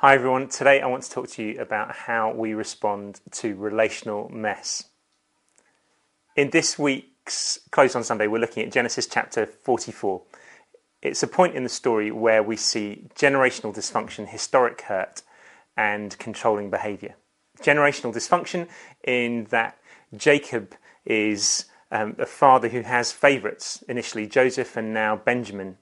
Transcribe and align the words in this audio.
Hi 0.00 0.14
everyone, 0.14 0.48
today 0.48 0.82
I 0.82 0.88
want 0.88 1.04
to 1.04 1.10
talk 1.10 1.26
to 1.30 1.42
you 1.42 1.58
about 1.58 1.96
how 1.96 2.30
we 2.30 2.52
respond 2.52 3.22
to 3.30 3.56
relational 3.56 4.28
mess. 4.28 4.90
In 6.36 6.50
this 6.50 6.78
week's 6.78 7.58
Close 7.70 7.96
on 7.96 8.04
Sunday, 8.04 8.26
we're 8.26 8.38
looking 8.38 8.62
at 8.62 8.70
Genesis 8.70 9.06
chapter 9.06 9.46
44. 9.46 10.20
It's 11.00 11.22
a 11.22 11.26
point 11.26 11.56
in 11.56 11.62
the 11.62 11.70
story 11.70 12.10
where 12.10 12.42
we 12.42 12.56
see 12.56 13.08
generational 13.14 13.74
dysfunction, 13.74 14.28
historic 14.28 14.82
hurt, 14.82 15.22
and 15.78 16.18
controlling 16.18 16.68
behavior. 16.68 17.14
Generational 17.62 18.14
dysfunction 18.14 18.68
in 19.02 19.44
that 19.44 19.78
Jacob 20.14 20.74
is 21.06 21.64
um, 21.90 22.16
a 22.18 22.26
father 22.26 22.68
who 22.68 22.82
has 22.82 23.12
favorites, 23.12 23.82
initially 23.88 24.26
Joseph 24.26 24.76
and 24.76 24.92
now 24.92 25.16
Benjamin, 25.16 25.78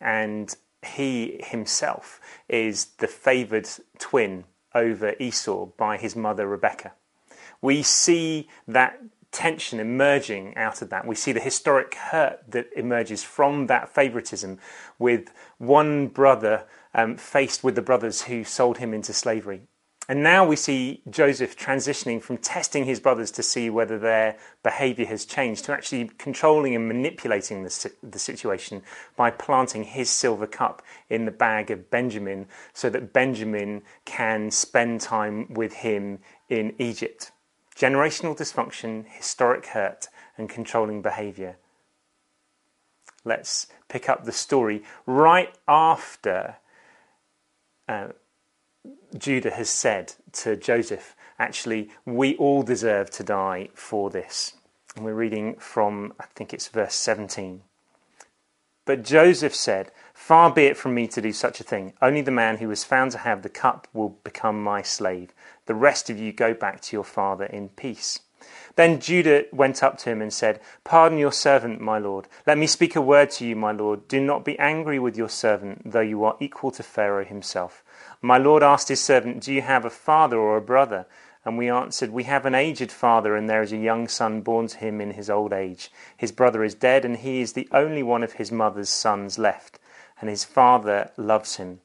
and 0.00 0.56
he 0.82 1.40
himself 1.44 2.20
is 2.48 2.86
the 2.98 3.06
favored 3.06 3.68
twin 3.98 4.44
over 4.74 5.14
Esau 5.18 5.66
by 5.76 5.96
his 5.96 6.16
mother 6.16 6.46
Rebecca. 6.46 6.92
We 7.60 7.82
see 7.82 8.48
that 8.66 9.00
tension 9.32 9.78
emerging 9.78 10.56
out 10.56 10.82
of 10.82 10.90
that. 10.90 11.06
We 11.06 11.14
see 11.14 11.32
the 11.32 11.40
historic 11.40 11.94
hurt 11.94 12.42
that 12.48 12.68
emerges 12.74 13.22
from 13.22 13.66
that 13.66 13.88
favoritism 13.88 14.58
with 14.98 15.32
one 15.58 16.08
brother 16.08 16.66
um, 16.94 17.16
faced 17.16 17.62
with 17.62 17.74
the 17.74 17.82
brothers 17.82 18.22
who 18.22 18.42
sold 18.42 18.78
him 18.78 18.92
into 18.92 19.12
slavery. 19.12 19.62
And 20.10 20.24
now 20.24 20.44
we 20.44 20.56
see 20.56 21.02
Joseph 21.08 21.56
transitioning 21.56 22.20
from 22.20 22.36
testing 22.36 22.84
his 22.84 22.98
brothers 22.98 23.30
to 23.30 23.44
see 23.44 23.70
whether 23.70 23.96
their 23.96 24.36
behavior 24.64 25.06
has 25.06 25.24
changed 25.24 25.66
to 25.66 25.72
actually 25.72 26.10
controlling 26.18 26.74
and 26.74 26.88
manipulating 26.88 27.62
the, 27.62 27.92
the 28.02 28.18
situation 28.18 28.82
by 29.16 29.30
planting 29.30 29.84
his 29.84 30.10
silver 30.10 30.48
cup 30.48 30.82
in 31.08 31.26
the 31.26 31.30
bag 31.30 31.70
of 31.70 31.92
Benjamin 31.92 32.48
so 32.72 32.90
that 32.90 33.12
Benjamin 33.12 33.82
can 34.04 34.50
spend 34.50 35.00
time 35.00 35.46
with 35.54 35.74
him 35.74 36.18
in 36.48 36.74
Egypt. 36.80 37.30
Generational 37.76 38.36
dysfunction, 38.36 39.06
historic 39.06 39.66
hurt, 39.66 40.08
and 40.36 40.48
controlling 40.48 41.02
behavior. 41.02 41.56
Let's 43.24 43.68
pick 43.86 44.08
up 44.08 44.24
the 44.24 44.32
story 44.32 44.82
right 45.06 45.54
after. 45.68 46.56
Uh, 47.88 48.08
Judah 49.16 49.50
has 49.50 49.68
said 49.68 50.14
to 50.32 50.56
Joseph, 50.56 51.16
actually, 51.38 51.90
we 52.04 52.36
all 52.36 52.62
deserve 52.62 53.10
to 53.10 53.24
die 53.24 53.68
for 53.74 54.10
this. 54.10 54.54
And 54.96 55.04
we're 55.04 55.14
reading 55.14 55.56
from, 55.56 56.12
I 56.20 56.24
think 56.34 56.52
it's 56.52 56.68
verse 56.68 56.94
17. 56.94 57.62
But 58.84 59.04
Joseph 59.04 59.54
said, 59.54 59.92
Far 60.12 60.50
be 60.50 60.64
it 60.64 60.76
from 60.76 60.94
me 60.94 61.06
to 61.08 61.22
do 61.22 61.32
such 61.32 61.60
a 61.60 61.64
thing. 61.64 61.92
Only 62.02 62.22
the 62.22 62.30
man 62.30 62.58
who 62.58 62.68
was 62.68 62.84
found 62.84 63.12
to 63.12 63.18
have 63.18 63.42
the 63.42 63.48
cup 63.48 63.88
will 63.92 64.18
become 64.24 64.62
my 64.62 64.82
slave. 64.82 65.32
The 65.66 65.74
rest 65.74 66.10
of 66.10 66.18
you 66.18 66.32
go 66.32 66.54
back 66.54 66.80
to 66.82 66.96
your 66.96 67.04
father 67.04 67.44
in 67.44 67.68
peace. 67.70 68.20
Then 68.76 69.00
Judah 69.00 69.44
went 69.52 69.82
up 69.82 69.98
to 69.98 70.10
him 70.10 70.22
and 70.22 70.32
said, 70.32 70.60
Pardon 70.84 71.18
your 71.18 71.32
servant, 71.32 71.80
my 71.80 71.98
lord. 71.98 72.26
Let 72.46 72.58
me 72.58 72.66
speak 72.66 72.96
a 72.96 73.00
word 73.00 73.30
to 73.32 73.46
you, 73.46 73.54
my 73.54 73.72
lord. 73.72 74.08
Do 74.08 74.20
not 74.20 74.44
be 74.44 74.58
angry 74.58 74.98
with 74.98 75.16
your 75.16 75.28
servant, 75.28 75.82
though 75.84 76.00
you 76.00 76.24
are 76.24 76.36
equal 76.40 76.70
to 76.72 76.82
Pharaoh 76.82 77.24
himself. 77.24 77.84
My 78.22 78.36
lord 78.36 78.62
asked 78.62 78.88
his 78.88 79.02
servant, 79.02 79.42
Do 79.42 79.52
you 79.52 79.62
have 79.62 79.84
a 79.84 79.90
father 79.90 80.38
or 80.38 80.56
a 80.56 80.62
brother? 80.62 81.06
And 81.42 81.56
we 81.56 81.70
answered, 81.70 82.10
We 82.10 82.24
have 82.24 82.44
an 82.44 82.54
aged 82.54 82.92
father, 82.92 83.34
and 83.34 83.48
there 83.48 83.62
is 83.62 83.72
a 83.72 83.78
young 83.78 84.08
son 84.08 84.42
born 84.42 84.66
to 84.68 84.76
him 84.76 85.00
in 85.00 85.12
his 85.12 85.30
old 85.30 85.54
age. 85.54 85.90
His 86.16 86.30
brother 86.30 86.62
is 86.62 86.74
dead, 86.74 87.06
and 87.06 87.16
he 87.16 87.40
is 87.40 87.54
the 87.54 87.68
only 87.72 88.02
one 88.02 88.22
of 88.22 88.34
his 88.34 88.52
mother's 88.52 88.90
sons 88.90 89.38
left, 89.38 89.78
and 90.20 90.28
his 90.28 90.44
father 90.44 91.12
loves 91.16 91.56
him. 91.56 91.80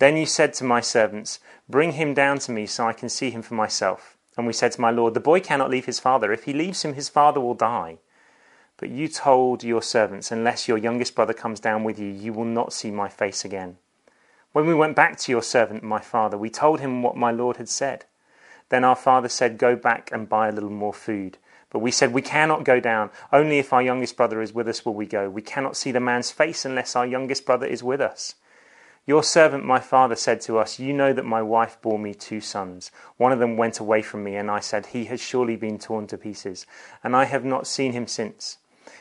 Then 0.00 0.18
you 0.18 0.26
said 0.26 0.52
to 0.54 0.64
my 0.64 0.80
servants, 0.80 1.40
Bring 1.66 1.92
him 1.92 2.12
down 2.12 2.40
to 2.40 2.52
me 2.52 2.66
so 2.66 2.86
I 2.86 2.92
can 2.92 3.08
see 3.08 3.30
him 3.30 3.40
for 3.40 3.54
myself. 3.54 4.18
And 4.36 4.46
we 4.46 4.52
said 4.52 4.72
to 4.72 4.80
my 4.82 4.90
lord, 4.90 5.14
The 5.14 5.20
boy 5.20 5.40
cannot 5.40 5.70
leave 5.70 5.86
his 5.86 6.00
father. 6.00 6.30
If 6.30 6.44
he 6.44 6.52
leaves 6.52 6.84
him, 6.84 6.92
his 6.92 7.08
father 7.08 7.40
will 7.40 7.54
die. 7.54 7.98
But 8.76 8.90
you 8.90 9.08
told 9.08 9.64
your 9.64 9.82
servants, 9.82 10.30
Unless 10.30 10.68
your 10.68 10.76
youngest 10.76 11.14
brother 11.14 11.32
comes 11.32 11.58
down 11.58 11.84
with 11.84 11.98
you, 11.98 12.08
you 12.08 12.34
will 12.34 12.44
not 12.44 12.74
see 12.74 12.90
my 12.90 13.08
face 13.08 13.46
again. 13.46 13.78
When 14.54 14.68
we 14.68 14.74
went 14.74 14.94
back 14.94 15.18
to 15.18 15.32
your 15.32 15.42
servant, 15.42 15.82
my 15.82 15.98
father, 15.98 16.38
we 16.38 16.48
told 16.48 16.78
him 16.78 17.02
what 17.02 17.16
my 17.16 17.32
lord 17.32 17.56
had 17.56 17.68
said. 17.68 18.04
Then 18.68 18.84
our 18.84 18.94
father 18.94 19.28
said, 19.28 19.58
Go 19.58 19.74
back 19.74 20.12
and 20.12 20.28
buy 20.28 20.46
a 20.46 20.52
little 20.52 20.70
more 20.70 20.94
food. 20.94 21.38
But 21.70 21.80
we 21.80 21.90
said, 21.90 22.12
We 22.12 22.22
cannot 22.22 22.62
go 22.62 22.78
down. 22.78 23.10
Only 23.32 23.58
if 23.58 23.72
our 23.72 23.82
youngest 23.82 24.16
brother 24.16 24.40
is 24.40 24.52
with 24.52 24.68
us 24.68 24.86
will 24.86 24.94
we 24.94 25.06
go. 25.06 25.28
We 25.28 25.42
cannot 25.42 25.76
see 25.76 25.90
the 25.90 25.98
man's 25.98 26.30
face 26.30 26.64
unless 26.64 26.94
our 26.94 27.04
youngest 27.04 27.44
brother 27.44 27.66
is 27.66 27.82
with 27.82 28.00
us. 28.00 28.36
Your 29.06 29.24
servant, 29.24 29.64
my 29.64 29.80
father, 29.80 30.14
said 30.14 30.40
to 30.42 30.58
us, 30.58 30.78
You 30.78 30.92
know 30.92 31.12
that 31.12 31.24
my 31.24 31.42
wife 31.42 31.76
bore 31.82 31.98
me 31.98 32.14
two 32.14 32.40
sons. 32.40 32.92
One 33.16 33.32
of 33.32 33.40
them 33.40 33.56
went 33.56 33.80
away 33.80 34.02
from 34.02 34.22
me, 34.22 34.36
and 34.36 34.48
I 34.48 34.60
said, 34.60 34.86
He 34.86 35.06
has 35.06 35.20
surely 35.20 35.56
been 35.56 35.80
torn 35.80 36.06
to 36.06 36.16
pieces, 36.16 36.64
and 37.02 37.16
I 37.16 37.24
have 37.24 37.44
not 37.44 37.66
seen 37.66 37.90
him 37.90 38.06
since. 38.06 38.58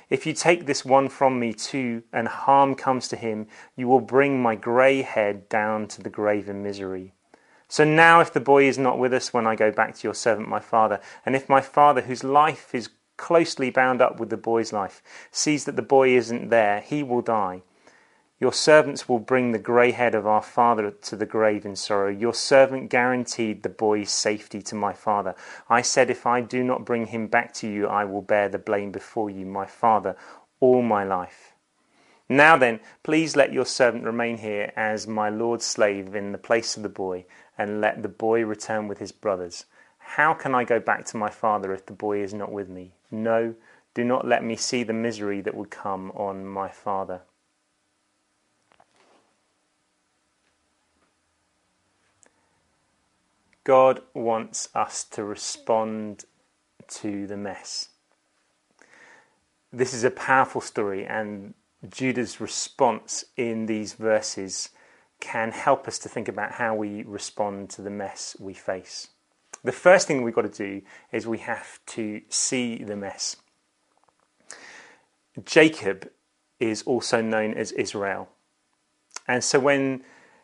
If 0.10 0.26
you 0.26 0.34
take 0.34 0.66
this 0.66 0.86
one 0.86 1.10
from 1.10 1.40
me 1.40 1.54
too, 1.54 2.04
and 2.12 2.28
harm 2.28 2.76
comes 2.76 3.08
to 3.10 3.16
him, 3.16 3.48
you 3.76 3.88
will 3.88 4.02
bring 4.02 4.42
my 4.42 4.56
grey 4.56 5.02
head 5.02 5.50
down 5.50 5.88
to 5.90 6.02
the 6.02 6.10
grave 6.10 6.50
in 6.50 6.64
misery. 6.64 7.14
So 7.68 7.84
now, 7.84 8.20
if 8.20 8.32
the 8.32 8.40
boy 8.40 8.66
is 8.66 8.78
not 8.78 9.00
with 9.00 9.14
us 9.14 9.34
when 9.34 9.48
I 9.48 9.56
go 9.56 9.72
back 9.72 9.96
to 9.96 10.08
your 10.08 10.14
servant 10.14 10.48
my 10.48 10.60
father, 10.60 11.00
and 11.26 11.36
if 11.36 11.50
my 11.50 11.62
father, 11.62 12.02
whose 12.02 12.24
life 12.24 12.76
is 12.76 12.90
closely 13.18 13.70
bound 13.70 14.02
up 14.02 14.20
with 14.20 14.30
the 14.30 14.38
boy's 14.38 14.72
life, 14.72 15.02
sees 15.32 15.66
that 15.66 15.76
the 15.76 15.82
boy 15.82 16.16
isn't 16.16 16.50
there, 16.50 16.82
he 16.82 17.02
will 17.02 17.22
die. 17.22 17.64
Your 18.44 18.52
servants 18.52 19.08
will 19.08 19.20
bring 19.20 19.54
the 19.54 19.58
grey 19.58 19.92
head 19.92 20.14
of 20.14 20.28
our 20.28 20.42
father 20.42 20.92
to 20.92 21.16
the 21.16 21.26
grave 21.26 21.66
in 21.66 21.78
sorrow. 21.78 22.10
Your 22.10 22.34
servant 22.34 22.90
guaranteed 22.90 23.64
the 23.64 23.70
boy's 23.70 24.12
safety 24.12 24.62
to 24.64 24.76
my 24.76 24.92
father. 24.92 25.34
I 25.70 25.82
said, 25.82 26.10
If 26.10 26.28
I 26.28 26.42
do 26.42 26.62
not 26.62 26.84
bring 26.84 27.06
him 27.06 27.28
back 27.28 27.54
to 27.54 27.70
you, 27.70 27.88
I 27.88 28.04
will 28.04 28.22
bear 28.22 28.50
the 28.50 28.60
blame 28.60 28.92
before 28.92 29.30
you, 29.30 29.46
my 29.46 29.66
father, 29.66 30.18
all 30.60 30.82
my 30.82 31.06
life. 31.06 31.54
Now 32.28 32.58
then, 32.58 32.82
please 33.02 33.38
let 33.38 33.54
your 33.54 33.66
servant 33.66 34.04
remain 34.04 34.40
here 34.40 34.74
as 34.76 35.08
my 35.08 35.30
lord's 35.30 35.64
slave 35.64 36.14
in 36.14 36.34
the 36.34 36.38
place 36.38 36.76
of 36.76 36.84
the 36.84 36.90
boy, 36.90 37.24
and 37.58 37.80
let 37.80 38.04
the 38.04 38.10
boy 38.10 38.44
return 38.44 38.90
with 38.90 38.98
his 38.98 39.14
brothers. 39.14 39.68
How 40.00 40.34
can 40.34 40.54
I 40.54 40.66
go 40.66 40.82
back 40.82 41.06
to 41.06 41.18
my 41.18 41.30
father 41.30 41.72
if 41.72 41.86
the 41.86 41.94
boy 41.94 42.22
is 42.22 42.34
not 42.34 42.52
with 42.52 42.68
me? 42.68 42.92
No, 43.10 43.56
do 43.94 44.04
not 44.04 44.28
let 44.28 44.44
me 44.44 44.58
see 44.58 44.84
the 44.84 44.92
misery 44.92 45.40
that 45.40 45.56
would 45.56 45.70
come 45.70 46.12
on 46.12 46.46
my 46.46 46.68
father. 46.68 47.22
God 53.64 54.02
wants 54.14 54.70
us 54.76 55.04
to 55.06 55.24
respond 55.24 56.26
to 56.88 57.28
the 57.28 57.38
mess. 57.38 57.90
This 59.72 59.94
is 59.94 60.04
a 60.04 60.12
powerful 60.12 60.62
story, 60.62 61.06
and 61.06 61.54
Judah's 61.90 62.40
response 62.40 63.26
in 63.38 63.66
these 63.66 63.94
verses 63.94 64.70
can 65.20 65.52
help 65.52 65.88
us 65.88 65.98
to 66.00 66.10
think 66.10 66.28
about 66.28 66.54
how 66.54 66.76
we 66.76 67.04
respond 67.04 67.70
to 67.72 67.82
the 67.82 67.90
mess 67.90 68.36
we 68.40 68.54
face. 68.54 69.08
The 69.64 69.72
first 69.72 70.08
thing 70.08 70.22
we've 70.22 70.36
got 70.36 70.42
to 70.42 70.50
do 70.50 70.82
is 71.12 71.26
we 71.26 71.38
have 71.40 71.80
to 71.88 72.22
see 72.28 72.84
the 72.84 72.98
mess. 72.98 73.38
Jacob 75.46 76.12
is 76.60 76.84
also 76.84 77.22
known 77.22 77.54
as 77.54 77.72
Israel. 77.72 78.30
And 79.28 79.44
so 79.44 79.60
when 79.60 80.04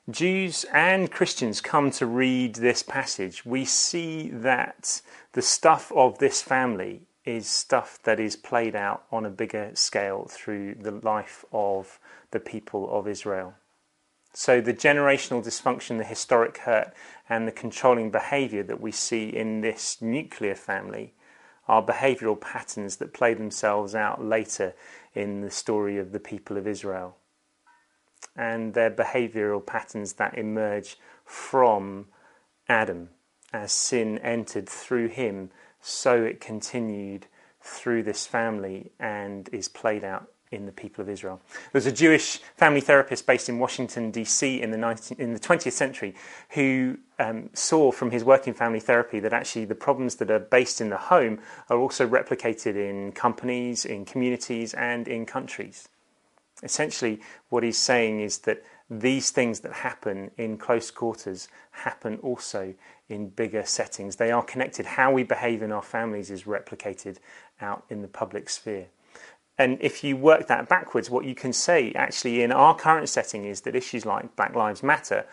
Jews 0.09 0.66
and 0.74 1.12
Christians 1.12 1.62
come 1.62 1.92
to 1.92 2.06
read 2.06 2.56
this 2.56 2.81
passage, 2.81 3.46
we 3.46 3.66
see 3.66 4.30
that 4.30 5.02
the 5.34 5.42
stuff 5.42 5.92
of 5.92 6.18
this 6.18 6.42
family 6.42 7.02
is 7.25 7.47
stuff 7.47 8.00
that 8.03 8.19
is 8.19 8.36
played 8.36 8.75
out 8.75 9.03
on 9.12 9.25
a 9.25 9.30
bigger 9.30 9.72
scale 9.74 10.25
through 10.30 10.75
the 10.75 10.92
life 10.92 11.44
of 11.52 12.00
the 12.31 12.40
people 12.40 12.90
of 12.90 13.08
Israel. 13.08 13.53
So, 14.34 14.62
the 14.62 14.74
generational 14.74 15.44
dysfunction, 15.44 15.98
the 15.98 16.06
historic 16.06 16.60
hurt, 16.60 16.94
and 17.28 17.48
the 17.48 17.51
controlling 17.51 18.10
behaviour 18.10 18.63
that 18.63 18.81
we 18.81 18.92
see 18.92 19.28
in 19.28 19.62
this 19.62 20.01
nuclear 20.01 20.56
family 20.56 21.13
are 21.68 21.84
behavioural 21.86 22.39
patterns 22.39 22.95
that 22.98 23.13
play 23.13 23.34
themselves 23.34 23.94
out 23.94 24.24
later 24.24 24.74
in 25.13 25.42
the 25.42 25.51
story 25.51 25.98
of 25.98 26.13
the 26.13 26.19
people 26.19 26.57
of 26.57 26.68
Israel 26.68 27.18
and 28.36 28.74
their 28.74 28.92
behavioral 28.92 29.66
patterns 29.66 30.13
that 30.13 30.38
emerge 30.38 30.98
from 31.25 32.07
Adam 32.68 33.10
as 33.51 33.71
sin 33.71 34.18
entered 34.19 34.69
through 34.69 35.07
him, 35.07 35.50
so 35.81 36.24
it 36.24 36.39
continued 36.39 37.27
through 37.62 38.04
this 38.04 38.25
family 38.25 38.92
and 39.00 39.50
is 39.51 39.68
played 39.68 40.04
out 40.04 40.31
in 40.51 40.66
the 40.66 40.71
people 40.71 41.01
of 41.01 41.10
Israel. 41.10 41.39
There 41.48 41.80
was 41.80 41.86
a 41.86 41.92
Jewish 41.92 42.39
family 42.57 42.81
therapist 42.81 43.27
based 43.27 43.50
in 43.50 43.60
Washington, 43.60 44.10
D.C. 44.10 44.62
in 44.62 44.72
the, 44.72 44.77
19, 44.77 45.19
in 45.19 45.33
the 45.33 45.39
20th 45.39 45.74
century 45.74 46.15
who 46.51 46.98
um, 47.19 47.50
saw 47.54 47.92
from 47.92 48.10
his 48.10 48.24
working 48.24 48.54
family 48.54 48.80
therapy 48.80 49.19
that 49.19 49.33
actually 49.33 49.65
the 49.65 49.75
problems 49.75 50.15
that 50.15 50.31
are 50.31 50.39
based 50.39 50.81
in 50.81 50.89
the 50.89 50.98
home 50.98 51.39
are 51.69 51.77
also 51.77 52.07
replicated 52.07 52.75
in 52.75 53.12
companies, 53.12 53.86
in 53.86 54.06
communities, 54.06 54.74
and 54.74 55.07
in 55.07 55.25
countries 55.25 55.88
essentially 56.64 57.22
what 57.50 57.64
he's 57.64 57.78
saying 57.78 58.20
is 58.20 58.40
that 58.40 58.64
these 58.90 59.30
things 59.32 59.60
that 59.60 59.72
happen 59.72 60.32
in 60.38 60.58
close 60.58 60.90
quarters 60.90 61.48
happen 61.72 62.18
also 62.24 62.74
in 63.08 63.30
bigger 63.30 63.64
settings. 63.64 64.16
They 64.16 64.32
are 64.32 64.44
connected. 64.44 64.86
How 64.86 65.12
we 65.12 65.24
behave 65.24 65.62
in 65.62 65.72
our 65.72 65.82
families 65.82 66.32
is 66.32 66.44
replicated 66.44 67.18
out 67.62 67.84
in 67.90 68.02
the 68.02 68.08
public 68.08 68.50
sphere. 68.50 68.88
And 69.58 69.78
if 69.82 70.04
you 70.04 70.16
work 70.16 70.48
that 70.48 70.70
backwards, 70.70 71.10
what 71.10 71.26
you 71.26 71.36
can 71.36 71.54
say 71.54 71.92
actually 71.94 72.42
in 72.42 72.52
our 72.52 72.76
current 72.76 73.10
setting 73.10 73.46
is 73.46 73.62
that 73.62 73.76
issues 73.76 74.06
like 74.06 74.36
Black 74.36 74.56
Lives 74.56 74.82
Matter 74.82 75.26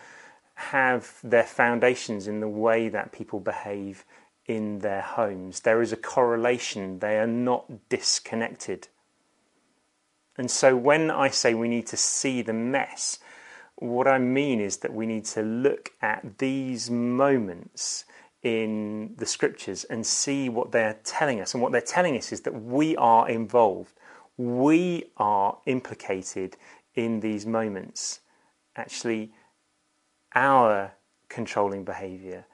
have 0.55 1.19
their 1.23 1.43
foundations 1.43 2.27
in 2.27 2.41
the 2.41 2.47
way 2.47 2.89
that 2.89 3.11
people 3.11 3.39
behave 3.39 4.03
in 4.45 4.79
their 4.79 5.01
homes. 5.01 5.61
There 5.61 5.81
is 5.81 5.93
a 5.93 5.97
correlation, 5.97 6.99
they 6.99 7.17
are 7.19 7.27
not 7.27 7.89
disconnected. 7.89 8.87
And 10.37 10.51
so 10.51 10.75
when 10.75 11.09
I 11.09 11.29
say 11.29 11.53
we 11.53 11.67
need 11.67 11.87
to 11.87 11.97
see 11.97 12.41
the 12.41 12.53
mess, 12.53 13.19
what 13.75 14.07
I 14.07 14.17
mean 14.17 14.59
is 14.59 14.77
that 14.77 14.93
we 14.93 15.05
need 15.05 15.25
to 15.25 15.41
look 15.41 15.91
at 16.01 16.37
these 16.37 16.89
moments 16.89 18.05
in 18.43 19.15
the 19.17 19.25
scriptures 19.25 19.83
and 19.83 20.05
see 20.05 20.47
what 20.49 20.71
they're 20.71 20.99
telling 21.03 21.41
us. 21.41 21.53
And 21.53 21.61
what 21.61 21.71
they're 21.71 21.81
telling 21.81 22.17
us 22.17 22.31
is 22.31 22.41
that 22.41 22.61
we 22.61 22.95
are 22.97 23.27
involved, 23.29 23.93
we 24.37 25.11
are 25.17 25.57
implicated 25.65 26.55
in 26.93 27.19
these 27.19 27.45
moments. 27.45 28.21
Actually, 28.75 29.31
our 30.35 30.93
controlling 31.29 31.83
behavior, 31.83 32.45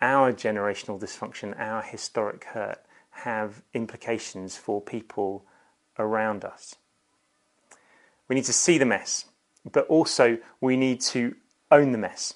our 0.00 0.32
generational 0.32 1.00
dysfunction, 1.00 1.58
our 1.58 1.82
historic 1.82 2.44
hurt 2.44 2.84
have 3.10 3.62
implications 3.72 4.56
for 4.56 4.80
people 4.80 5.46
around 5.98 6.44
us. 6.44 6.76
We 8.28 8.34
need 8.34 8.44
to 8.44 8.52
see 8.52 8.78
the 8.78 8.84
mess, 8.84 9.26
but 9.70 9.86
also 9.86 10.38
we 10.60 10.76
need 10.76 11.00
to 11.02 11.34
own 11.70 11.92
the 11.92 11.98
mess. 11.98 12.34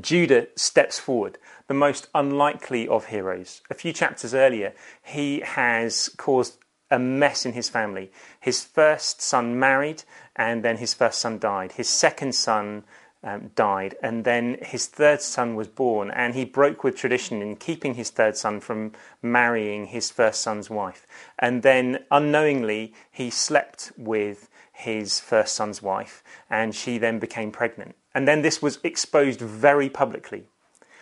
Judah 0.00 0.48
steps 0.56 0.98
forward, 0.98 1.38
the 1.68 1.74
most 1.74 2.08
unlikely 2.14 2.88
of 2.88 3.06
heroes. 3.06 3.62
A 3.70 3.74
few 3.74 3.92
chapters 3.92 4.34
earlier, 4.34 4.74
he 5.02 5.40
has 5.40 6.10
caused 6.16 6.58
a 6.90 6.98
mess 6.98 7.46
in 7.46 7.52
his 7.52 7.68
family. 7.68 8.10
His 8.40 8.64
first 8.64 9.20
son 9.20 9.58
married, 9.58 10.04
and 10.34 10.64
then 10.64 10.76
his 10.78 10.94
first 10.94 11.20
son 11.20 11.38
died. 11.38 11.72
His 11.72 11.88
second 11.88 12.34
son 12.34 12.84
um, 13.22 13.50
died, 13.54 13.96
and 14.02 14.24
then 14.24 14.58
his 14.62 14.86
third 14.86 15.20
son 15.20 15.56
was 15.56 15.68
born, 15.68 16.10
and 16.10 16.34
he 16.34 16.44
broke 16.44 16.84
with 16.84 16.96
tradition 16.96 17.42
in 17.42 17.56
keeping 17.56 17.94
his 17.94 18.10
third 18.10 18.36
son 18.36 18.60
from 18.60 18.92
marrying 19.22 19.86
his 19.86 20.10
first 20.10 20.40
son's 20.40 20.70
wife. 20.70 21.06
And 21.38 21.62
then 21.62 22.04
unknowingly, 22.10 22.94
he 23.10 23.30
slept 23.30 23.92
with 23.96 24.48
his 24.76 25.20
first 25.20 25.54
son's 25.54 25.80
wife, 25.80 26.22
and 26.50 26.74
she 26.74 26.98
then 26.98 27.18
became 27.18 27.50
pregnant. 27.50 27.96
And 28.14 28.28
then 28.28 28.42
this 28.42 28.60
was 28.60 28.78
exposed 28.84 29.40
very 29.40 29.88
publicly. 29.88 30.44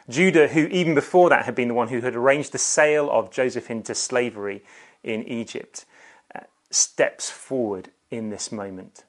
Judah, 0.09 0.49
who 0.49 0.67
even 0.67 0.95
before 0.95 1.29
that 1.31 1.45
had 1.45 1.55
been 1.55 1.69
the 1.69 1.75
one 1.75 1.89
who 1.89 2.01
had 2.01 2.15
arranged 2.15 2.53
the 2.53 2.59
sale 2.59 3.11
of 3.11 3.31
Joseph 3.31 3.71
into 3.71 3.95
slavery 3.95 4.63
in 5.03 5.25
Egypt, 5.25 5.87
uh, 6.35 6.41
steps 6.71 7.31
forward 7.31 7.91
in 8.11 8.31
this 8.31 8.53
moment. 8.53 9.05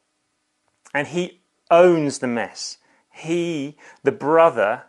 And 0.94 1.08
he 1.08 1.42
owns 1.70 2.20
the 2.20 2.28
mess 2.28 2.78
he, 3.16 3.78
the 4.04 4.12
brother, 4.12 4.84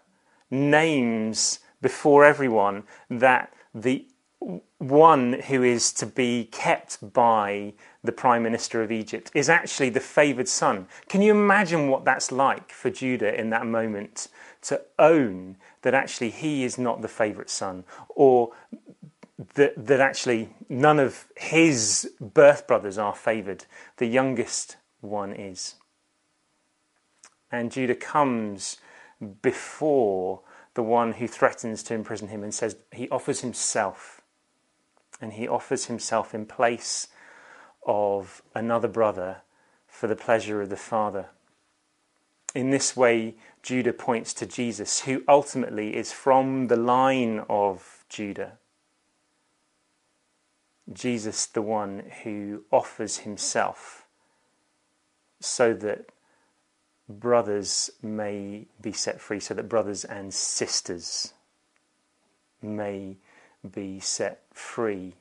names 0.51 1.61
before 1.81 2.25
everyone 2.25 2.83
that 3.09 3.53
the 3.73 4.09
one 4.79 5.35
who 5.35 5.63
is 5.63 5.93
to 5.93 6.07
be 6.07 6.49
kept 6.53 7.13
by 7.13 7.73
the 8.05 8.13
Prime 8.13 8.43
Minister 8.43 8.83
of 8.83 8.93
Egypt 8.93 9.31
is 9.35 9.49
actually 9.49 9.91
the 9.91 10.01
favoured 10.01 10.49
son. 10.49 10.87
Can 11.09 11.23
you 11.23 11.33
imagine 11.33 11.89
what 11.89 12.05
that's 12.05 12.31
like 12.31 12.71
for 12.71 12.91
Judah 12.91 13.39
in 13.39 13.51
that 13.51 13.67
moment 13.67 14.29
to 14.63 14.83
own 14.99 15.57
that 15.83 15.95
actually 15.95 16.31
he 16.31 16.65
is 16.65 16.79
not 16.79 17.01
the 17.01 17.09
favourite 17.09 17.51
son 17.51 17.85
or 18.09 18.53
that, 19.55 19.75
that 19.77 20.01
actually 20.01 20.51
none 20.69 20.99
of 20.99 21.27
his 21.37 22.11
birth 22.21 22.67
brothers 22.67 22.99
are 22.99 23.15
favoured? 23.15 23.65
The 23.97 24.07
youngest 24.07 24.77
one 25.01 25.33
is. 25.33 25.77
And 27.51 27.73
Judah 27.73 27.95
comes 27.95 28.77
before 29.41 30.43
the 30.75 30.83
one 30.83 31.13
who 31.13 31.27
threatens 31.27 31.83
to 31.85 31.95
imprison 31.95 32.29
him 32.29 32.43
and 32.43 32.53
says 32.53 32.77
he 32.93 33.09
offers 33.09 33.41
himself. 33.41 34.16
And 35.21 35.35
he 35.35 35.49
offers 35.49 35.87
himself 35.87 36.35
in 36.35 36.47
place 36.47 37.09
of 37.87 38.43
another 38.55 38.89
brother 38.89 39.39
for 39.87 40.07
the 40.07 40.17
pleasure 40.17 40.61
of 40.61 40.69
the 40.69 40.77
Father. 40.77 41.27
In 42.55 42.71
this 42.71 42.97
way, 42.97 43.35
Judah 43.63 43.93
points 43.93 44.33
to 44.35 44.47
Jesus, 44.47 45.01
who 45.01 45.23
ultimately 45.29 45.97
is 45.97 46.13
from 46.13 46.69
the 46.69 46.77
line 46.77 47.45
of 47.49 48.05
Judah. 48.09 48.59
Jesus, 50.93 51.47
the 51.47 51.63
one 51.63 52.11
who 52.23 52.65
offers 52.71 53.19
himself 53.19 54.07
so 55.41 55.75
that 55.75 56.07
brothers 57.09 57.91
may 58.03 58.67
be 58.81 58.93
set 58.93 59.21
free, 59.21 59.41
so 59.41 59.55
that 59.55 59.69
brothers 59.69 60.05
and 60.05 60.33
sisters 60.33 61.35
may 62.63 63.17
be 63.67 64.01
set 64.01 64.43
free 64.53 65.15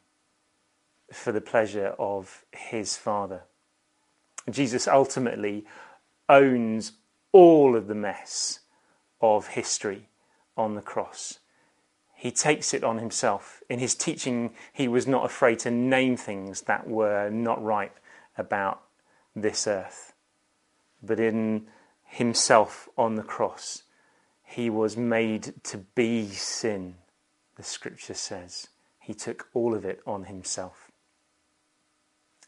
for 1.12 1.32
the 1.32 1.42
pleasure 1.42 1.96
of 2.00 2.46
his 2.52 2.98
Father. 2.98 3.44
Jesus 4.50 4.88
ultimately 4.88 5.66
owns 6.30 6.94
all 7.32 7.76
of 7.76 7.88
the 7.88 7.96
mess 7.96 8.60
of 9.22 9.48
history 9.48 10.08
on 10.58 10.76
the 10.76 10.82
cross. 10.82 11.40
He 12.16 12.32
takes 12.32 12.74
it 12.74 12.84
on 12.84 13.00
himself. 13.00 13.62
In 13.70 13.80
his 13.80 13.94
teaching, 13.94 14.54
he 14.72 14.88
was 14.88 15.06
not 15.06 15.26
afraid 15.26 15.60
to 15.60 15.72
name 15.72 16.18
things 16.18 16.62
that 16.62 16.88
were 16.88 17.30
not 17.30 17.64
right 17.64 17.92
about 18.38 18.82
this 19.36 19.68
earth. 19.68 20.14
But 21.04 21.20
in 21.20 21.68
himself 22.06 22.88
on 22.98 23.16
the 23.16 23.24
cross. 23.24 23.84
He 24.44 24.70
was 24.70 24.96
made 24.96 25.54
to 25.64 25.78
be 25.78 26.30
sin, 26.30 26.96
the 27.56 27.64
scripture 27.64 28.14
says. 28.14 28.68
He 29.00 29.14
took 29.14 29.50
all 29.54 29.76
of 29.76 29.86
it 29.86 30.02
on 30.06 30.26
himself. 30.26 30.92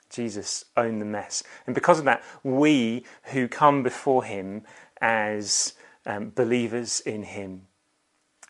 Jesus 0.10 0.66
owned 0.76 1.02
the 1.02 1.06
mess. 1.06 1.44
And 1.66 1.76
because 1.76 2.00
of 2.00 2.06
that, 2.06 2.24
we 2.44 3.04
who 3.24 3.48
come 3.48 3.84
before 3.84 4.24
him 4.24 4.64
as 5.02 5.74
um, 6.06 6.32
believers 6.34 7.02
in 7.02 7.24
him 7.24 7.64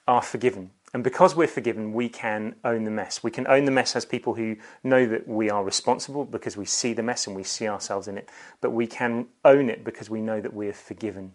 are 0.08 0.22
forgiven. 0.22 0.72
And 0.94 1.04
because 1.04 1.36
we're 1.36 1.48
forgiven, 1.48 1.92
we 1.92 2.08
can 2.08 2.56
own 2.64 2.86
the 2.86 2.92
mess. 2.92 3.22
We 3.22 3.32
can 3.32 3.46
own 3.48 3.66
the 3.66 3.72
mess 3.72 3.96
as 3.96 4.06
people 4.06 4.36
who 4.36 4.56
know 4.84 5.06
that 5.06 5.28
we 5.28 5.50
are 5.50 5.64
responsible 5.64 6.24
because 6.24 6.56
we 6.56 6.66
see 6.66 6.94
the 6.94 7.04
mess 7.04 7.28
and 7.28 7.36
we 7.36 7.44
see 7.44 7.68
ourselves 7.68 8.08
in 8.08 8.18
it. 8.18 8.30
But 8.62 8.72
we 8.72 8.88
can 8.88 9.28
own 9.44 9.70
it 9.70 9.84
because 9.84 10.10
we 10.10 10.22
know 10.22 10.40
that 10.40 10.54
we 10.54 10.70
are 10.70 10.74
forgiven. 10.74 11.34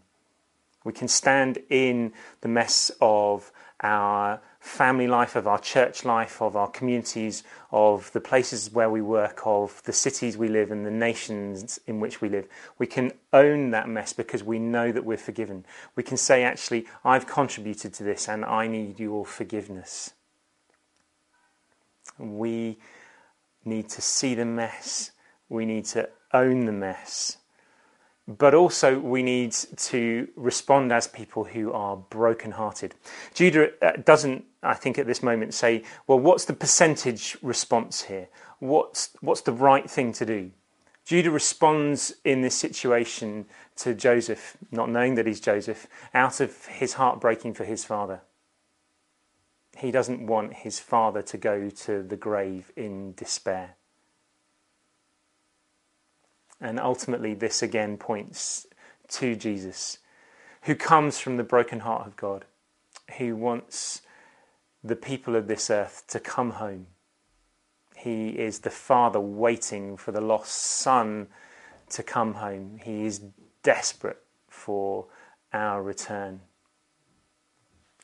We 0.84 0.92
can 0.92 1.06
stand 1.06 1.58
in 1.68 2.12
the 2.40 2.48
mess 2.48 2.90
of 3.00 3.52
our 3.80 4.40
family 4.62 5.08
life, 5.08 5.34
of 5.34 5.48
our 5.48 5.58
church 5.58 6.04
life, 6.04 6.40
of 6.40 6.54
our 6.54 6.68
communities, 6.68 7.42
of 7.72 8.12
the 8.12 8.20
places 8.20 8.72
where 8.72 8.88
we 8.88 9.02
work, 9.02 9.40
of 9.44 9.82
the 9.82 9.92
cities 9.92 10.38
we 10.38 10.46
live 10.46 10.70
and 10.70 10.86
the 10.86 10.90
nations 10.90 11.80
in 11.88 11.98
which 11.98 12.20
we 12.20 12.28
live. 12.28 12.46
We 12.78 12.86
can 12.86 13.10
own 13.32 13.72
that 13.72 13.88
mess 13.88 14.12
because 14.12 14.44
we 14.44 14.60
know 14.60 14.92
that 14.92 15.04
we're 15.04 15.16
forgiven. 15.16 15.66
We 15.96 16.04
can 16.04 16.16
say, 16.16 16.44
actually, 16.44 16.86
I've 17.04 17.26
contributed 17.26 17.92
to 17.94 18.04
this 18.04 18.28
and 18.28 18.44
I 18.44 18.68
need 18.68 19.00
your 19.00 19.26
forgiveness. 19.26 20.12
We 22.16 22.78
need 23.64 23.88
to 23.90 24.00
see 24.00 24.36
the 24.36 24.44
mess, 24.44 25.10
we 25.48 25.66
need 25.66 25.86
to 25.86 26.08
own 26.32 26.66
the 26.66 26.72
mess 26.72 27.38
but 28.28 28.54
also 28.54 28.98
we 28.98 29.22
need 29.22 29.52
to 29.76 30.28
respond 30.36 30.92
as 30.92 31.08
people 31.08 31.44
who 31.44 31.72
are 31.72 31.96
broken-hearted. 31.96 32.94
Judah 33.34 33.70
uh, 33.82 33.92
doesn't, 34.04 34.44
I 34.62 34.74
think, 34.74 34.98
at 34.98 35.06
this 35.06 35.22
moment 35.22 35.54
say, 35.54 35.82
"Well, 36.06 36.20
what's 36.20 36.44
the 36.44 36.52
percentage 36.52 37.36
response 37.42 38.02
here? 38.02 38.28
What's 38.60 39.10
what's 39.20 39.40
the 39.40 39.52
right 39.52 39.90
thing 39.90 40.12
to 40.14 40.26
do?" 40.26 40.52
Judah 41.04 41.32
responds 41.32 42.14
in 42.24 42.42
this 42.42 42.54
situation 42.54 43.46
to 43.76 43.92
Joseph, 43.92 44.56
not 44.70 44.88
knowing 44.88 45.16
that 45.16 45.26
he's 45.26 45.40
Joseph, 45.40 45.88
out 46.14 46.40
of 46.40 46.66
his 46.66 46.94
heart 46.94 47.20
breaking 47.20 47.54
for 47.54 47.64
his 47.64 47.84
father. 47.84 48.20
He 49.76 49.90
doesn't 49.90 50.26
want 50.26 50.54
his 50.54 50.78
father 50.78 51.22
to 51.22 51.36
go 51.36 51.70
to 51.70 52.02
the 52.02 52.16
grave 52.16 52.70
in 52.76 53.14
despair. 53.14 53.76
And 56.62 56.78
ultimately, 56.78 57.34
this 57.34 57.60
again 57.60 57.96
points 57.96 58.68
to 59.08 59.34
Jesus, 59.34 59.98
who 60.62 60.76
comes 60.76 61.18
from 61.18 61.36
the 61.36 61.42
broken 61.42 61.80
heart 61.80 62.06
of 62.06 62.16
God, 62.16 62.44
who 63.18 63.34
wants 63.34 64.02
the 64.82 64.94
people 64.94 65.34
of 65.34 65.48
this 65.48 65.70
earth 65.70 66.04
to 66.08 66.20
come 66.20 66.52
home. 66.52 66.86
He 67.96 68.28
is 68.30 68.60
the 68.60 68.70
Father 68.70 69.20
waiting 69.20 69.96
for 69.96 70.12
the 70.12 70.20
lost 70.20 70.54
Son 70.54 71.26
to 71.90 72.02
come 72.04 72.34
home. 72.34 72.78
He 72.82 73.06
is 73.06 73.22
desperate 73.64 74.22
for 74.48 75.06
our 75.52 75.82
return. 75.82 76.42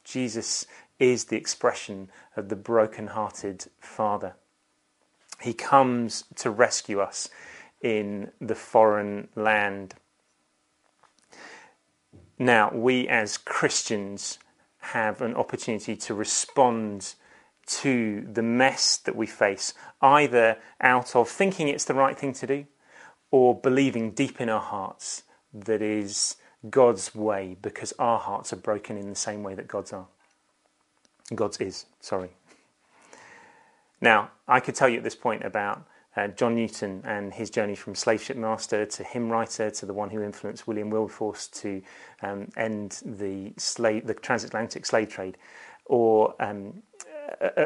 Jesus 0.04 0.66
is 0.98 1.26
the 1.26 1.36
expression 1.36 2.10
of 2.36 2.48
the 2.48 2.56
broken-hearted 2.56 3.66
Father. 3.78 4.34
He 5.40 5.52
comes 5.52 6.24
to 6.36 6.50
rescue 6.50 7.00
us 7.00 7.28
in 7.80 8.30
the 8.40 8.54
foreign 8.54 9.28
land. 9.34 9.94
Now, 12.38 12.70
we 12.72 13.08
as 13.08 13.36
Christians 13.36 14.38
have 14.78 15.20
an 15.20 15.34
opportunity 15.34 15.96
to 15.96 16.14
respond 16.14 17.14
to 17.66 18.26
the 18.32 18.42
mess 18.42 18.96
that 18.96 19.14
we 19.14 19.26
face, 19.26 19.74
either 20.00 20.56
out 20.80 21.14
of 21.14 21.28
thinking 21.28 21.68
it's 21.68 21.84
the 21.84 21.94
right 21.94 22.18
thing 22.18 22.32
to 22.32 22.46
do 22.46 22.66
or 23.30 23.54
believing 23.60 24.12
deep 24.12 24.40
in 24.40 24.48
our 24.48 24.60
hearts 24.60 25.24
that 25.52 25.82
is 25.82 26.36
God's 26.70 27.14
way 27.14 27.56
because 27.60 27.92
our 27.98 28.18
hearts 28.18 28.52
are 28.52 28.56
broken 28.56 28.96
in 28.96 29.08
the 29.08 29.16
same 29.16 29.42
way 29.42 29.54
that 29.54 29.68
God's 29.68 29.92
are. 29.92 30.06
God's 31.34 31.58
is, 31.58 31.86
sorry. 32.00 32.30
Now, 34.00 34.30
I 34.46 34.60
could 34.60 34.74
tell 34.74 34.88
you 34.88 34.98
at 34.98 35.04
this 35.04 35.14
point 35.14 35.44
about 35.44 35.86
uh, 36.16 36.28
John 36.28 36.54
Newton 36.54 37.02
and 37.04 37.32
his 37.32 37.50
journey 37.50 37.74
from 37.74 37.94
slave 37.94 38.22
ship 38.22 38.36
master 38.36 38.86
to 38.86 39.04
hymn 39.04 39.30
writer 39.30 39.70
to 39.70 39.86
the 39.86 39.92
one 39.92 40.10
who 40.10 40.22
influenced 40.22 40.66
William 40.66 40.90
Wilberforce 40.90 41.48
to 41.48 41.82
um, 42.22 42.48
end 42.56 43.00
the 43.04 43.52
slave, 43.56 44.06
the 44.06 44.14
transatlantic 44.14 44.86
slave 44.86 45.10
trade, 45.10 45.38
or 45.84 46.34
um, 46.40 46.82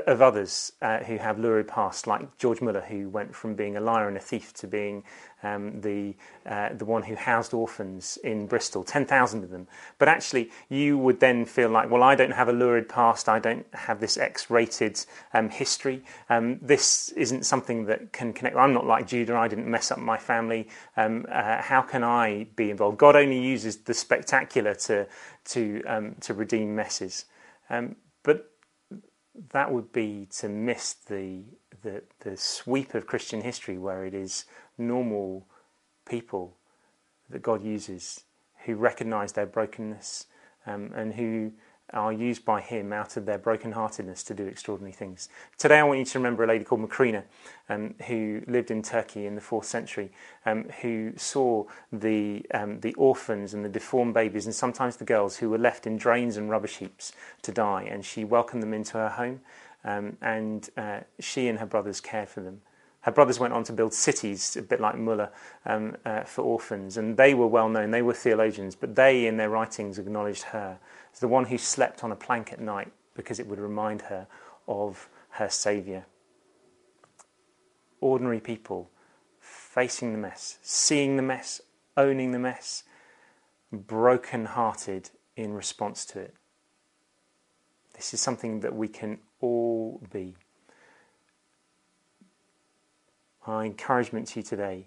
of 0.07 0.21
others 0.21 0.73
uh, 0.83 0.99
who 0.99 1.16
have 1.19 1.38
lurid 1.38 1.69
past, 1.69 2.07
like 2.07 2.38
George 2.38 2.61
Muller, 2.61 2.81
who 2.81 3.09
went 3.09 3.35
from 3.35 3.54
being 3.54 3.76
a 3.76 3.81
liar 3.81 4.09
and 4.09 4.16
a 4.16 4.21
thief 4.21 4.52
to 4.54 4.66
being 4.66 5.04
um, 5.42 5.81
the 5.81 6.14
uh, 6.47 6.71
the 6.75 6.85
one 6.85 7.02
who 7.02 7.14
housed 7.14 7.54
orphans 7.54 8.19
in 8.23 8.47
Bristol, 8.47 8.85
ten 8.85 9.04
thousand 9.04 9.45
of 9.45 9.50
them. 9.50 9.66
But 9.99 10.09
actually, 10.09 10.50
you 10.69 10.99
would 10.99 11.21
then 11.21 11.45
feel 11.45 11.69
like, 11.69 11.90
well, 11.90 12.02
I 12.02 12.14
don't 12.14 12.33
have 12.33 12.49
a 12.49 12.52
lurid 12.52 12.88
past. 12.88 13.28
I 13.28 13.38
don't 13.38 13.66
have 13.75 14.00
this 14.00 14.16
X-rated 14.16 15.04
um, 15.35 15.49
history. 15.49 16.04
Um, 16.28 16.59
this 16.62 17.11
isn't 17.11 17.45
something 17.45 17.87
that 17.87 18.12
can 18.12 18.33
connect. 18.33 18.57
I'm 18.57 18.73
not 18.73 18.87
like 18.87 19.07
Judah. 19.07 19.37
I 19.37 19.49
didn't 19.49 19.71
mess 19.71 19.90
up 19.90 19.99
my 19.99 20.19
family. 20.19 20.69
Um, 20.97 21.26
uh, 21.31 21.62
how 21.62 21.83
can 21.83 22.04
I 22.04 22.47
be 22.57 22.71
involved? 22.71 22.99
God 22.99 23.16
only 23.16 23.38
uses 23.38 23.78
the 23.78 23.95
spectacular 23.95 24.75
to 24.75 25.07
to 25.47 25.83
um, 25.87 26.14
to 26.21 26.35
redeem 26.35 26.75
messes. 26.75 27.25
Um, 27.71 27.97
but 28.23 28.52
that 29.53 29.73
would 29.73 29.93
be 29.93 30.27
to 30.39 30.49
miss 30.49 30.93
the, 30.93 31.43
the, 31.83 32.03
the 32.21 32.37
sweep 32.37 32.95
of 32.95 33.07
Christian 33.07 33.41
history 33.41 33.79
where 33.79 34.05
it 34.05 34.15
is 34.15 34.45
normal 34.77 35.47
people 36.07 36.57
that 37.31 37.43
God 37.43 37.65
uses 37.65 38.25
who 38.65 38.75
recognize 38.77 39.33
their 39.33 39.47
brokenness 39.47 40.27
um, 40.67 40.93
and 40.95 41.15
who 41.15 41.53
are 41.93 42.13
used 42.13 42.45
by 42.45 42.61
Him 42.61 42.93
out 42.93 43.17
of 43.17 43.27
their 43.27 43.39
brokenheartedness 43.39 44.25
to 44.27 44.35
do 44.35 44.47
extraordinary 44.47 44.93
things. 44.93 45.29
Today, 45.59 45.79
I 45.79 45.83
want 45.83 45.99
you 45.99 46.05
to 46.05 46.19
remember 46.19 46.45
a 46.45 46.47
lady 46.47 46.65
called 46.65 46.83
Macrina, 46.83 47.25
um, 47.69 47.95
who 48.07 48.43
lived 48.47 48.71
in 48.71 48.83
Turkey 48.83 49.27
in 49.27 49.35
the 49.35 49.41
fourth 49.41 49.67
century, 49.67 50.11
um, 50.47 50.65
who 50.81 51.13
saw 51.17 51.65
the 51.93 52.45
um, 52.55 52.81
the 52.81 52.95
orphans 52.95 53.55
and 53.55 53.65
the 53.65 53.69
deformed 53.69 54.15
babies, 54.15 54.47
and 54.47 54.55
sometimes 54.55 54.97
the 54.97 55.05
girls 55.05 55.37
who 55.37 55.51
were 55.51 55.59
left 55.59 55.87
in 55.87 55.97
drains 55.97 56.37
and 56.37 56.51
rubbish 56.51 56.79
heaps 56.79 57.13
to 57.43 57.53
die, 57.53 57.83
and 57.83 58.05
she 58.05 58.25
welcomed 58.25 58.63
them 58.63 58.75
into 58.75 58.95
her 58.95 59.11
home, 59.11 59.41
um, 59.85 60.17
and 60.21 60.71
uh, 60.77 61.01
she 61.21 61.49
and 61.49 61.59
her 61.59 61.67
brothers 61.67 62.01
cared 62.01 62.29
for 62.29 62.41
them. 62.41 62.63
Her 63.03 63.13
brothers 63.13 63.41
went 63.41 63.53
on 63.53 63.65
to 63.65 63.73
build 63.73 63.93
cities, 63.93 64.57
a 64.57 64.63
bit 64.63 64.81
like 64.81 64.97
Muller, 64.97 65.31
um, 65.67 65.97
uh, 66.05 66.23
for 66.23 66.43
orphans, 66.43 66.97
and 66.97 67.17
they 67.17 67.35
were 67.35 67.49
well 67.49 67.69
known. 67.69 67.91
They 67.91 68.03
were 68.03 68.15
theologians, 68.15 68.77
but 68.77 68.95
they, 68.95 69.27
in 69.27 69.37
their 69.37 69.51
writings, 69.51 69.99
acknowledged 69.99 70.45
her 70.45 70.79
as 71.13 71.19
the 71.19 71.29
one 71.29 71.47
who 71.47 71.59
slept 71.59 72.05
on 72.05 72.13
a 72.13 72.17
plank 72.17 72.53
at 72.53 72.61
night 72.61 72.93
because 73.15 73.41
it 73.41 73.47
would 73.47 73.59
remind 73.59 74.03
her 74.03 74.27
of 74.69 75.09
her 75.31 75.49
Saviour. 75.49 76.07
Ordinary 78.01 78.41
people 78.41 78.89
facing 79.41 80.13
the 80.13 80.19
mess, 80.19 80.59
seeing 80.63 81.17
the 81.17 81.23
mess, 81.23 81.61
owning 81.97 82.31
the 82.31 82.39
mess, 82.39 82.85
broken 83.73 84.45
hearted 84.45 85.11
in 85.37 85.53
response 85.53 86.05
to 86.05 86.21
it. 86.21 86.35
This 87.95 88.15
is 88.15 88.21
something 88.21 88.61
that 88.61 88.75
we 88.75 88.87
can 88.89 89.19
all 89.41 90.01
be. 90.13 90.35
My 93.47 93.65
encouragement 93.65 94.29
to 94.29 94.41
you 94.41 94.45
today 94.45 94.87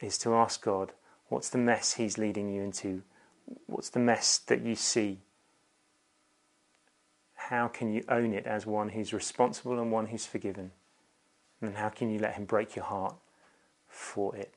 is 0.00 0.16
to 0.18 0.34
ask 0.34 0.62
God, 0.62 0.92
what's 1.28 1.50
the 1.50 1.58
mess 1.58 1.94
He's 1.94 2.18
leading 2.18 2.48
you 2.48 2.62
into? 2.62 3.02
What's 3.66 3.90
the 3.90 3.98
mess 3.98 4.38
that 4.38 4.62
you 4.62 4.74
see? 4.74 5.18
How 7.34 7.66
can 7.66 7.92
you 7.92 8.04
own 8.08 8.32
it 8.32 8.46
as 8.46 8.66
one 8.66 8.90
who's 8.90 9.12
responsible 9.12 9.80
and 9.80 9.90
one 9.90 10.06
who's 10.06 10.26
forgiven? 10.26 10.70
And 11.60 11.76
how 11.76 11.88
can 11.88 12.10
you 12.10 12.18
let 12.20 12.34
Him 12.34 12.44
break 12.44 12.76
your 12.76 12.84
heart 12.84 13.16
for 13.88 14.36
it? 14.36 14.54